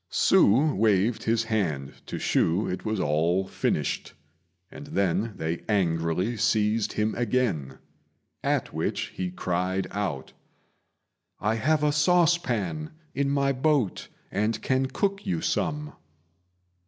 [0.11, 4.13] Hsü waved his hand to shew it was all finished,
[4.71, 7.77] and then they angrily seized him again;
[8.43, 10.33] at which he cried out,
[11.39, 15.93] "I have a saucepan in my boat, and can cook you some."